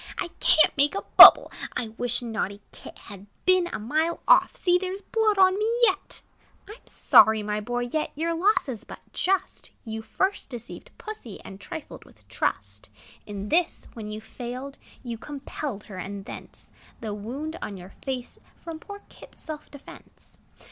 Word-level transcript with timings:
"I 0.17 0.29
can't 0.39 0.75
make 0.75 0.95
a 0.95 1.03
bubble! 1.15 1.51
I 1.77 1.89
wish 1.89 2.23
naughty 2.23 2.59
Kit 2.71 2.97
Had 2.97 3.27
been 3.45 3.67
a 3.67 3.77
mile 3.77 4.19
off: 4.27 4.55
See! 4.55 4.79
there 4.79 4.97
's 4.97 5.01
blood 5.01 5.37
on 5.37 5.59
me 5.59 5.71
yet!" 5.83 6.23
I 6.67 6.71
'm 6.73 6.87
sorry, 6.87 7.43
my 7.43 7.59
boy; 7.61 7.81
yet 7.81 8.09
Your 8.15 8.33
loss 8.33 8.67
is 8.67 8.83
but 8.83 8.99
just; 9.13 9.69
You 9.83 10.01
first 10.01 10.49
deceived 10.49 10.89
Pussy, 10.97 11.39
And 11.41 11.61
trifled 11.61 12.03
with 12.03 12.27
trust. 12.27 12.89
In 13.27 13.49
this, 13.49 13.87
when 13.93 14.07
you 14.09 14.21
failed, 14.21 14.79
You 15.03 15.19
compelled 15.19 15.83
her; 15.83 15.97
and 15.97 16.25
thence 16.25 16.71
The 17.01 17.13
wound 17.13 17.59
on 17.61 17.77
your 17.77 17.93
face, 18.01 18.39
From 18.63 18.79
poor 18.79 19.03
Kit's 19.07 19.43
self 19.43 19.69
defence. 19.69 20.39